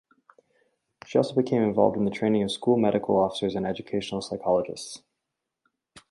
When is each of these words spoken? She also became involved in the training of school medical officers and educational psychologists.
She 1.05 1.19
also 1.19 1.35
became 1.35 1.61
involved 1.61 1.95
in 1.95 2.05
the 2.05 2.09
training 2.09 2.41
of 2.41 2.51
school 2.51 2.75
medical 2.75 3.19
officers 3.19 3.53
and 3.53 3.67
educational 3.67 4.23
psychologists. 4.23 5.03